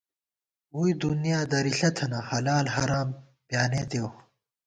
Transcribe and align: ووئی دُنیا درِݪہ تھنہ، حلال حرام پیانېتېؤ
ووئی 0.75 0.93
دُنیا 1.03 1.39
درِݪہ 1.51 1.89
تھنہ، 1.95 2.19
حلال 2.29 2.65
حرام 2.75 3.09
پیانېتېؤ 3.47 4.09